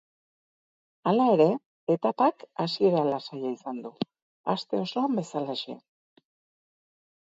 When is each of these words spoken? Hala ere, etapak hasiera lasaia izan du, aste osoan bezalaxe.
Hala 1.09 1.25
ere, 1.33 1.45
etapak 1.97 2.47
hasiera 2.65 3.03
lasaia 3.09 3.53
izan 3.59 3.83
du, 3.87 3.93
aste 4.55 4.81
osoan 4.89 5.21
bezalaxe. 5.23 5.81